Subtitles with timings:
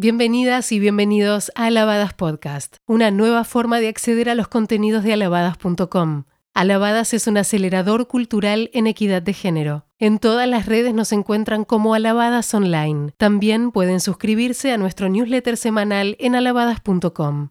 [0.00, 5.12] Bienvenidas y bienvenidos a Alabadas Podcast, una nueva forma de acceder a los contenidos de
[5.12, 6.22] alabadas.com.
[6.54, 9.86] Alabadas es un acelerador cultural en equidad de género.
[9.98, 13.10] En todas las redes nos encuentran como Alabadas Online.
[13.16, 17.48] También pueden suscribirse a nuestro newsletter semanal en alabadas.com.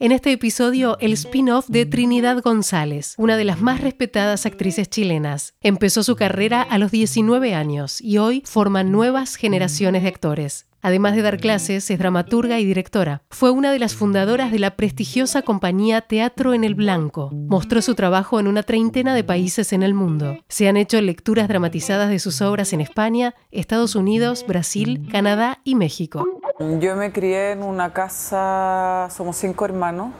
[0.00, 5.54] En este episodio, el spin-off de Trinidad González, una de las más respetadas actrices chilenas.
[5.60, 10.66] Empezó su carrera a los 19 años y hoy forma nuevas generaciones de actores.
[10.82, 13.22] Además de dar clases, es dramaturga y directora.
[13.30, 17.30] Fue una de las fundadoras de la prestigiosa compañía Teatro en el Blanco.
[17.32, 20.36] Mostró su trabajo en una treintena de países en el mundo.
[20.48, 25.76] Se han hecho lecturas dramatizadas de sus obras en España, Estados Unidos, Brasil, Canadá y
[25.76, 26.26] México.
[26.60, 30.12] Yo me crié en una casa, somos cinco hermanos,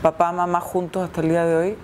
[0.00, 1.78] papá, mamá juntos hasta el día de hoy.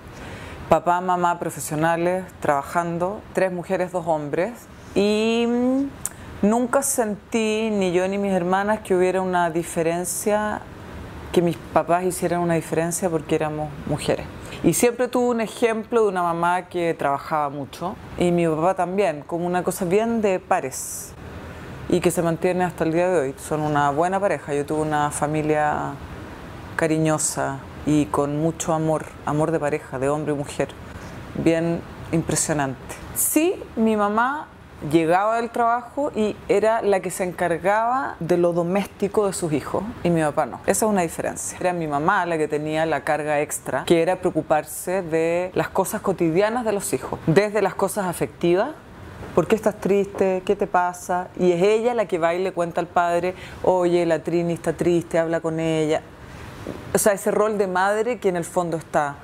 [0.68, 4.52] Papá, mamá profesionales, trabajando, tres mujeres, dos hombres.
[4.94, 5.46] Y
[6.42, 10.60] Nunca sentí, ni yo ni mis hermanas, que hubiera una diferencia,
[11.32, 14.24] que mis papás hicieran una diferencia porque éramos mujeres.
[14.62, 19.22] Y siempre tuve un ejemplo de una mamá que trabajaba mucho y mi papá también,
[19.26, 21.12] como una cosa bien de pares
[21.88, 23.34] y que se mantiene hasta el día de hoy.
[23.38, 24.54] Son una buena pareja.
[24.54, 25.92] Yo tuve una familia
[26.76, 30.68] cariñosa y con mucho amor, amor de pareja, de hombre y mujer,
[31.34, 31.80] bien
[32.12, 32.94] impresionante.
[33.14, 34.46] Sí, mi mamá
[34.92, 39.82] llegaba del trabajo y era la que se encargaba de lo doméstico de sus hijos
[40.04, 40.60] y mi papá no.
[40.66, 41.58] Esa es una diferencia.
[41.58, 46.00] Era mi mamá la que tenía la carga extra, que era preocuparse de las cosas
[46.00, 48.70] cotidianas de los hijos, desde las cosas afectivas
[49.38, 50.42] ¿Por qué estás triste?
[50.44, 51.28] ¿Qué te pasa?
[51.38, 54.72] Y es ella la que va y le cuenta al padre, oye, la Trini está
[54.72, 56.02] triste, habla con ella.
[56.92, 59.14] O sea, ese rol de madre que en el fondo está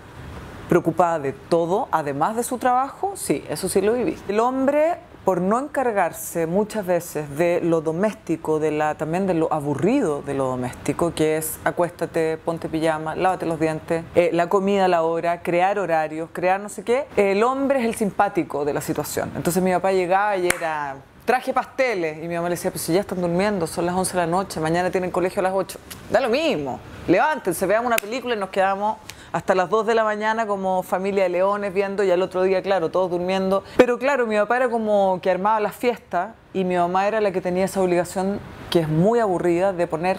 [0.68, 4.16] preocupada de todo, además de su trabajo, sí, eso sí lo viví.
[4.28, 9.52] El hombre por no encargarse muchas veces de lo doméstico, de la, también de lo
[9.52, 14.84] aburrido de lo doméstico, que es acuéstate, ponte pijama, lávate los dientes, eh, la comida
[14.84, 18.74] a la hora, crear horarios, crear no sé qué, el hombre es el simpático de
[18.74, 19.32] la situación.
[19.34, 22.22] Entonces mi papá llegaba y era traje pasteles.
[22.22, 24.26] Y mi mamá le decía, pues si ya están durmiendo, son las 11 de la
[24.26, 25.78] noche, mañana tienen colegio a las 8.
[26.10, 26.80] Da lo mismo.
[27.08, 28.98] Levántense, veamos una película y nos quedamos
[29.34, 32.62] hasta las 2 de la mañana como familia de leones viendo y al otro día,
[32.62, 33.64] claro, todos durmiendo.
[33.76, 37.32] Pero claro, mi papá era como que armaba las fiestas y mi mamá era la
[37.32, 38.38] que tenía esa obligación
[38.70, 40.18] que es muy aburrida de poner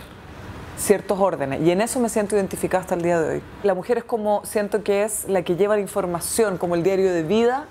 [0.77, 3.43] ciertos órdenes y en eso me siento identificada hasta el día de hoy.
[3.63, 7.13] La mujer es como, siento que es la que lleva la información, como el diario
[7.13, 7.67] de vida,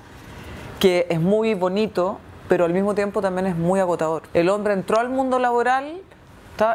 [0.81, 4.23] que es muy bonito, pero al mismo tiempo también es muy agotador.
[4.33, 6.01] El hombre entró al mundo laboral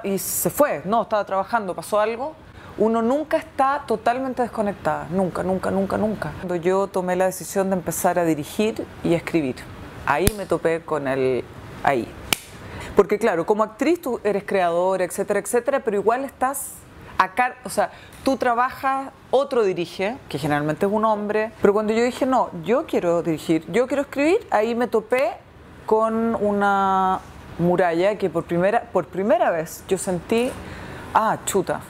[0.03, 2.35] y se fue, no, estaba trabajando, pasó algo
[2.79, 6.31] uno nunca está totalmente desconectada, nunca, nunca, nunca, nunca.
[6.37, 9.57] Cuando yo tomé la decisión de empezar a dirigir y escribir,
[10.05, 11.43] ahí me topé con el
[11.83, 12.07] ahí.
[12.95, 16.71] Porque claro, como actriz tú eres creadora, etcétera, etcétera, pero igual estás
[17.17, 17.91] acá, o sea,
[18.23, 22.85] tú trabajas, otro dirige, que generalmente es un hombre, pero cuando yo dije, no, yo
[22.85, 25.33] quiero dirigir, yo quiero escribir, ahí me topé
[25.85, 27.19] con una
[27.57, 30.49] muralla que por primera, por primera vez yo sentí,
[31.13, 31.81] ah, chuta,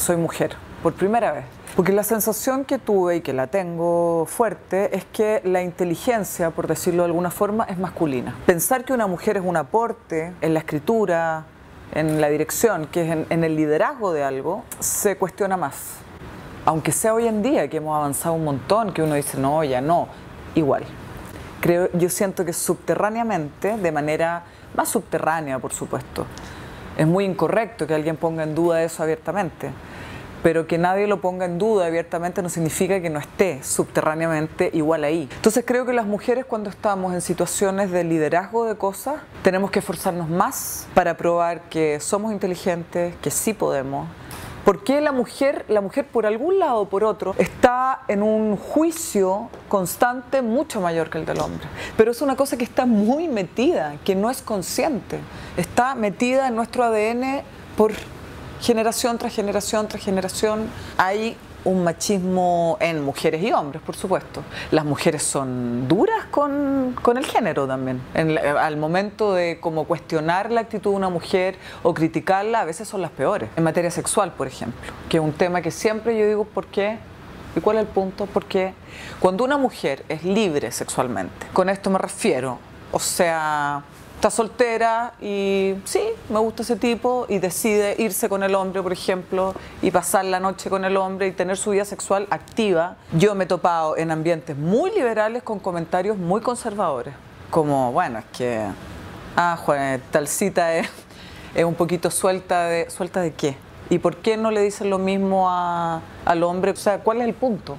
[0.00, 1.44] soy mujer, por primera vez.
[1.76, 6.66] Porque la sensación que tuve y que la tengo fuerte es que la inteligencia, por
[6.66, 8.34] decirlo de alguna forma, es masculina.
[8.46, 11.44] Pensar que una mujer es un aporte en la escritura,
[11.92, 15.94] en la dirección, que es en, el liderazgo de algo, se cuestiona más.
[16.64, 19.80] Aunque sea hoy en día que hemos avanzado un montón, que uno dice, no, ya
[19.80, 20.08] no,
[20.54, 20.84] igual.
[21.60, 24.44] Creo, yo siento que subterráneamente, de manera
[24.74, 26.26] más subterránea, por supuesto,
[26.96, 29.70] es muy incorrecto que alguien ponga en duda eso abiertamente
[30.42, 35.04] pero que nadie lo ponga en duda abiertamente no significa que no esté subterráneamente igual
[35.04, 35.28] ahí.
[35.34, 39.80] Entonces creo que las mujeres cuando estamos en situaciones de liderazgo de cosas, tenemos que
[39.80, 44.08] esforzarnos más para probar que somos inteligentes, que sí podemos.
[44.64, 48.56] ¿Por qué la mujer, la mujer por algún lado o por otro, está en un
[48.56, 51.66] juicio constante mucho mayor que el del hombre?
[51.96, 55.18] Pero es una cosa que está muy metida, que no es consciente.
[55.56, 57.42] Está metida en nuestro ADN
[57.76, 57.92] por
[58.60, 60.68] generación tras generación tras generación
[61.64, 64.42] un machismo en mujeres y hombres, por supuesto.
[64.70, 68.00] Las mujeres son duras con, el género también.
[68.14, 73.02] al momento de como cuestionar la actitud de una mujer o criticarla, a veces son
[73.02, 73.50] las peores.
[73.56, 76.98] En materia sexual, por ejemplo, que es un tema que siempre yo digo, ¿por qué?
[77.56, 78.26] ¿Y cuál es el punto?
[78.26, 78.74] Porque
[79.18, 82.58] cuando una mujer es libre sexualmente, con esto me refiero,
[82.92, 83.82] o sea,
[84.20, 88.92] está soltera y sí, me gusta ese tipo y decide irse con el hombre, por
[88.92, 92.96] ejemplo, y pasar la noche con el hombre y tener su vida sexual activa.
[93.14, 97.14] Yo me he topado en ambientes muy liberales con comentarios muy conservadores,
[97.50, 98.62] como, bueno, es que,
[99.36, 100.90] ah, Juan, tal cita es
[101.54, 103.56] es un poquito suelta de, ¿suelta de qué?
[103.88, 106.72] ¿Y por qué no le dicen lo mismo a, al hombre?
[106.72, 107.76] O sea, ¿cuál es el punto?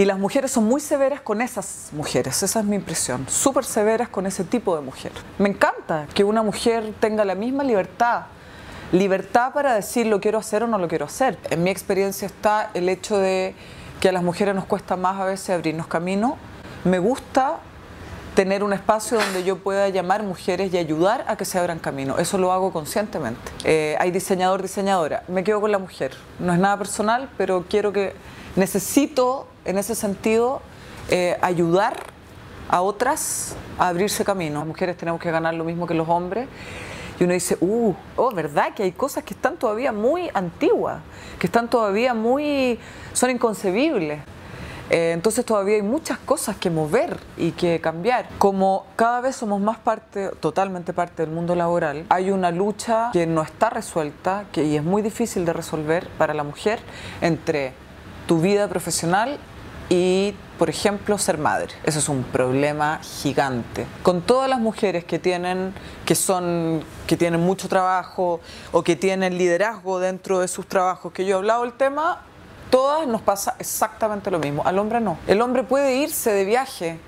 [0.00, 4.08] Y las mujeres son muy severas con esas mujeres, esa es mi impresión, súper severas
[4.08, 5.12] con ese tipo de mujer.
[5.36, 8.22] Me encanta que una mujer tenga la misma libertad,
[8.92, 11.38] libertad para decir lo quiero hacer o no lo quiero hacer.
[11.50, 13.54] En mi experiencia está el hecho de
[14.00, 16.38] que a las mujeres nos cuesta más a veces abrirnos camino.
[16.84, 17.58] Me gusta
[18.34, 22.16] tener un espacio donde yo pueda llamar mujeres y ayudar a que se abran camino.
[22.16, 23.52] Eso lo hago conscientemente.
[23.64, 25.24] Eh, hay diseñador, diseñadora.
[25.28, 26.12] Me quedo con la mujer.
[26.38, 28.14] No es nada personal, pero quiero que
[28.56, 30.60] necesito en ese sentido
[31.08, 31.94] eh, ayudar
[32.68, 34.60] a otras a abrirse camino.
[34.60, 36.48] Las mujeres tenemos que ganar lo mismo que los hombres.
[37.18, 38.72] Y uno dice, uh, oh, ¿verdad?
[38.74, 41.02] Que hay cosas que están todavía muy antiguas,
[41.38, 42.78] que están todavía muy,
[43.12, 44.20] son inconcebibles.
[44.88, 48.28] Eh, entonces todavía hay muchas cosas que mover y que cambiar.
[48.38, 53.26] Como cada vez somos más parte, totalmente parte del mundo laboral, hay una lucha que
[53.26, 56.80] no está resuelta que, y es muy difícil de resolver para la mujer
[57.20, 57.72] entre
[58.26, 59.38] tu vida profesional
[59.90, 61.74] y, por ejemplo, ser madre.
[61.82, 63.86] Eso es un problema gigante.
[64.04, 65.74] Con todas las mujeres que tienen,
[66.06, 68.40] que son, que tienen mucho trabajo
[68.70, 72.20] o que tienen liderazgo dentro de sus trabajos, que yo he hablado del tema,
[72.70, 74.62] todas nos pasa exactamente lo mismo.
[74.64, 75.18] Al hombre no.
[75.26, 77.00] El hombre puede irse de viaje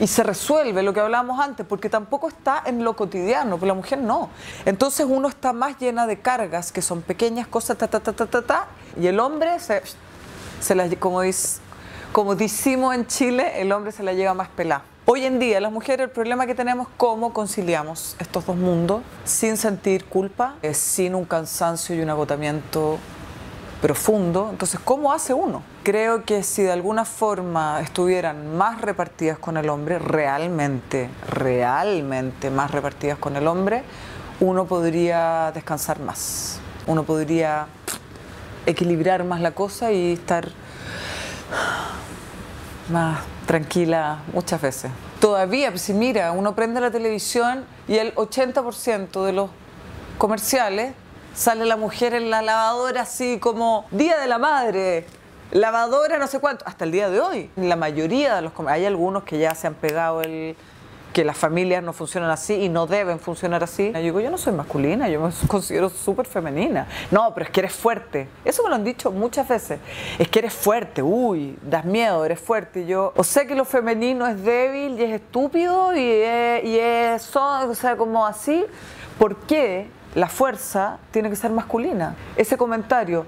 [0.00, 3.74] y se resuelve lo que hablábamos antes, porque tampoco está en lo cotidiano, pero la
[3.74, 4.30] mujer no.
[4.64, 8.26] Entonces uno está más llena de cargas que son pequeñas cosas, ta, ta, ta, ta,
[8.26, 8.66] ta, ta
[9.00, 9.80] y el hombre se,
[10.60, 11.60] se las, como, dice,
[12.16, 14.84] como decimos en Chile, el hombre se la lleva más pelada.
[15.04, 19.02] Hoy en día, las mujeres, el problema que tenemos es cómo conciliamos estos dos mundos
[19.26, 22.98] sin sentir culpa, eh, sin un cansancio y un agotamiento
[23.82, 24.48] profundo.
[24.50, 25.62] Entonces, ¿cómo hace uno?
[25.82, 32.70] Creo que si de alguna forma estuvieran más repartidas con el hombre, realmente, realmente más
[32.70, 33.82] repartidas con el hombre,
[34.40, 36.60] uno podría descansar más.
[36.86, 37.66] Uno podría
[38.64, 40.48] equilibrar más la cosa y estar
[42.88, 44.90] más tranquila muchas veces.
[45.20, 49.50] Todavía, pues, si mira, uno prende la televisión y el 80% de los
[50.18, 50.94] comerciales
[51.34, 55.06] sale la mujer en la lavadora así como Día de la Madre,
[55.52, 57.50] lavadora no sé cuánto, hasta el día de hoy.
[57.56, 60.56] La mayoría de los hay algunos que ya se han pegado el
[61.16, 63.90] que las familias no funcionan así y no deben funcionar así.
[63.94, 66.88] Yo digo, yo no soy masculina, yo me considero súper femenina.
[67.10, 68.28] No, pero es que eres fuerte.
[68.44, 69.80] Eso me lo han dicho muchas veces.
[70.18, 72.82] Es que eres fuerte, uy, das miedo, eres fuerte.
[72.82, 76.78] Y yo, o sé que lo femenino es débil y es estúpido y es, y
[76.78, 78.66] es o sea, como así.
[79.18, 82.14] ¿Por qué la fuerza tiene que ser masculina.
[82.36, 83.24] Ese comentario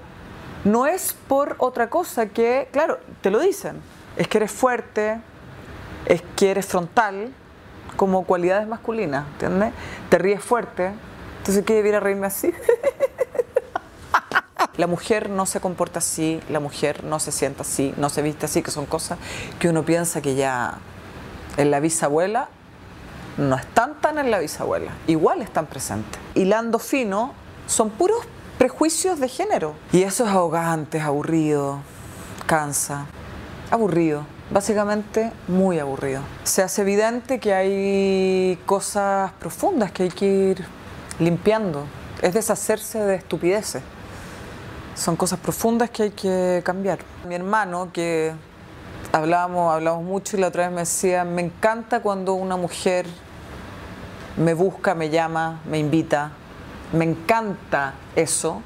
[0.62, 3.80] no es por otra cosa que, claro, te lo dicen,
[4.18, 5.22] es que eres fuerte,
[6.04, 7.32] es que eres frontal,
[7.98, 9.72] como cualidades masculinas, ¿entiendes?
[10.08, 10.92] Te ríes fuerte,
[11.38, 12.54] entonces ¿qué debiera reírme así?
[14.76, 18.46] La mujer no se comporta así, la mujer no se sienta así, no se viste
[18.46, 19.18] así, que son cosas
[19.58, 20.78] que uno piensa que ya
[21.56, 22.48] en la bisabuela
[23.38, 26.20] no están tan en la bisabuela, igual están presentes.
[26.36, 27.32] Hilando fino,
[27.66, 28.20] son puros
[28.56, 29.74] prejuicios de género.
[29.90, 31.80] Y eso es ahogante, es aburrido,
[32.46, 33.06] cansa,
[33.72, 36.22] aburrido, básicamente muy aburrido.
[36.44, 40.64] Se hace evidente que hay cosas profundas que hay que ir
[41.18, 41.84] limpiando,
[42.22, 43.82] es deshacerse de estupideces.
[44.94, 46.98] Son cosas profundas que hay que cambiar.
[47.26, 48.32] Mi hermano, que
[49.12, 53.06] hablábamos, hablamos mucho y la otra vez me decía, me encanta cuando una mujer
[54.36, 56.32] me busca, me llama, me invita.
[56.92, 58.62] Me encanta eso,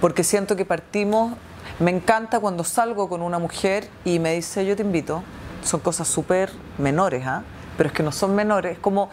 [0.00, 1.32] porque siento que partimos,
[1.78, 5.22] me encanta cuando salgo con una mujer y me dice, yo te invito.
[5.62, 7.42] Son cosas súper menores, ¿ah?
[7.76, 9.10] pero es que no son menores, es como,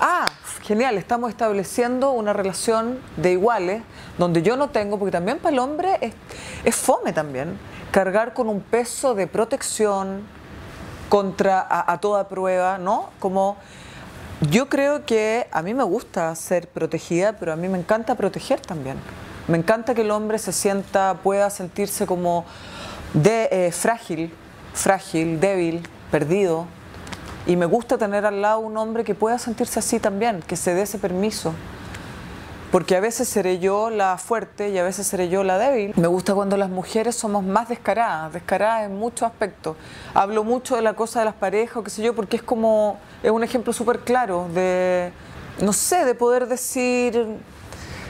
[0.00, 0.26] ah,
[0.62, 3.82] genial, estamos estableciendo una relación de iguales,
[4.16, 6.14] donde yo no tengo, porque también para el hombre es,
[6.64, 7.58] es fome también,
[7.90, 10.22] cargar con un peso de protección
[11.08, 13.10] contra a, a toda prueba, ¿no?
[13.20, 13.56] Como
[14.50, 18.60] yo creo que a mí me gusta ser protegida, pero a mí me encanta proteger
[18.60, 18.96] también.
[19.48, 22.44] Me encanta que el hombre se sienta, pueda sentirse como
[23.14, 24.32] de, eh, frágil,
[24.74, 26.66] frágil, débil, perdido.
[27.46, 30.74] Y me gusta tener al lado un hombre que pueda sentirse así también, que se
[30.74, 31.54] dé ese permiso.
[32.72, 35.92] Porque a veces seré yo la fuerte y a veces seré yo la débil.
[35.96, 39.76] Me gusta cuando las mujeres somos más descaradas, descaradas en muchos aspectos.
[40.12, 42.98] Hablo mucho de la cosa de las parejas o qué sé yo, porque es como,
[43.22, 45.12] es un ejemplo súper claro de,
[45.60, 47.38] no sé, de poder decir,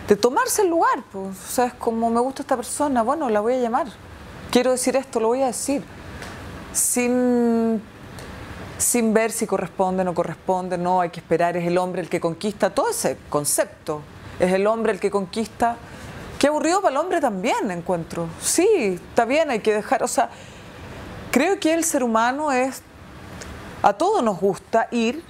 [0.09, 1.03] de tomarse el lugar.
[1.11, 1.37] Pues.
[1.37, 3.87] O sea, es como, me gusta esta persona, bueno, la voy a llamar.
[4.51, 5.83] Quiero decir esto, lo voy a decir.
[6.73, 7.83] Sin
[8.79, 12.11] sin ver si corresponde o no corresponde, no, hay que esperar, es el hombre el
[12.11, 14.03] que conquista, todo ese concepto
[14.39, 15.77] es el hombre el que conquista.
[16.39, 18.29] Qué aburrido para el hombre también, encuentro.
[18.41, 20.29] Sí, está bien, hay que dejar, o sea,
[21.31, 22.83] creo que el ser humano es,
[23.83, 25.23] a todos nos gusta ir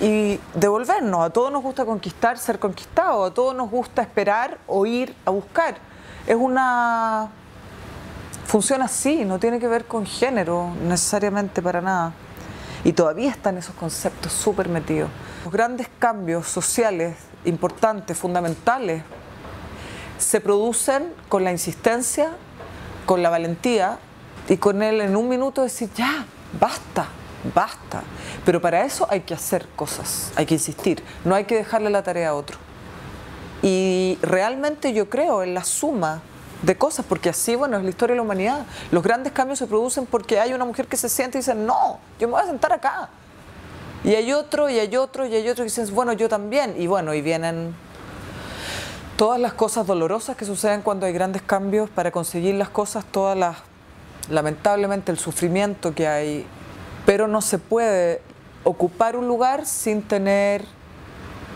[0.00, 4.84] y devolvernos, a todos nos gusta conquistar, ser conquistado, a todos nos gusta esperar o
[4.84, 5.76] ir a buscar.
[6.26, 7.30] Es una...
[8.44, 12.12] Funciona así, no tiene que ver con género necesariamente para nada.
[12.84, 15.10] Y todavía están esos conceptos súper metidos.
[15.44, 19.02] Los grandes cambios sociales importantes, fundamentales,
[20.18, 22.30] se producen con la insistencia,
[23.04, 23.98] con la valentía
[24.48, 26.24] y con él en un minuto decir, ya,
[26.60, 27.08] basta,
[27.54, 28.02] basta.
[28.44, 32.02] Pero para eso hay que hacer cosas, hay que insistir, no hay que dejarle la
[32.02, 32.58] tarea a otro.
[33.62, 36.22] Y realmente yo creo en la suma
[36.62, 38.66] de cosas, porque así, bueno, es la historia de la humanidad.
[38.90, 41.98] Los grandes cambios se producen porque hay una mujer que se siente y dice, no,
[42.18, 43.08] yo me voy a sentar acá.
[44.04, 46.74] Y hay otro, y hay otro, y hay otro que dicen, bueno, yo también.
[46.78, 47.74] Y bueno, y vienen
[49.16, 53.36] todas las cosas dolorosas que suceden cuando hay grandes cambios para conseguir las cosas, todas
[53.36, 53.56] las,
[54.30, 56.46] lamentablemente, el sufrimiento que hay.
[57.06, 58.20] Pero no se puede
[58.64, 60.64] ocupar un lugar sin tener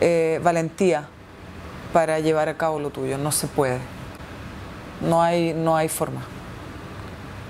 [0.01, 1.09] eh, valentía
[1.93, 3.19] para llevar a cabo lo tuyo.
[3.19, 3.79] No se puede.
[5.01, 6.23] No hay, no hay forma.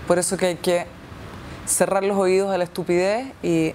[0.08, 0.86] Por eso que hay que
[1.66, 3.74] cerrar los oídos a la estupidez y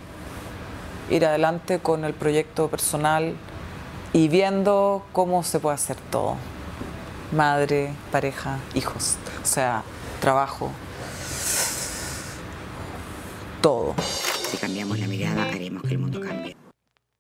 [1.10, 3.36] ir adelante con el proyecto personal
[4.12, 6.36] y viendo cómo se puede hacer todo.
[7.32, 9.84] Madre, pareja, hijos, o sea,
[10.20, 10.72] trabajo,
[13.66, 13.96] todo.
[14.52, 16.56] Si cambiamos la mirada, haremos que el mundo cambie.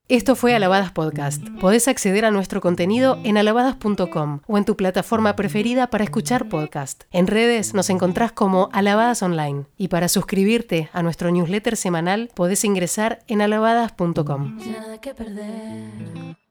[0.08, 1.42] Esto fue Alabadas Podcast.
[1.60, 7.06] Podés acceder a nuestro contenido en alabadas.com o en tu plataforma preferida para escuchar podcast.
[7.12, 12.64] En redes nos encontrás como Alabadas Online y para suscribirte a nuestro newsletter semanal podés
[12.64, 14.60] ingresar en alabadas.com.
[14.68, 16.45] Nada que perder.